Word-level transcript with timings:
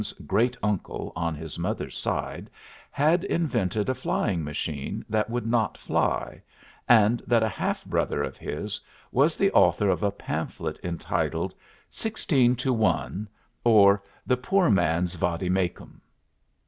M.'s 0.01 0.13
great 0.25 0.57
uncle 0.63 1.13
on 1.15 1.35
his 1.35 1.59
mother's 1.59 1.95
side 1.95 2.49
had 2.89 3.23
invented 3.25 3.87
a 3.87 3.93
flying 3.93 4.43
machine 4.43 5.05
that 5.07 5.29
would 5.29 5.45
not 5.45 5.77
fly, 5.77 6.41
and 6.89 7.21
that 7.27 7.43
a 7.43 7.47
half 7.47 7.85
brother 7.85 8.23
of 8.23 8.35
his 8.35 8.81
was 9.11 9.37
the 9.37 9.51
author 9.51 9.89
of 9.91 10.01
a 10.01 10.09
pamphlet 10.09 10.79
entitled 10.83 11.53
'16 11.91 12.55
to 12.55 12.73
1; 12.73 13.27
or 13.63 14.01
the 14.25 14.37
Poor 14.37 14.71
Man's 14.71 15.13
Vade 15.13 15.51
Mecum.' 15.51 16.01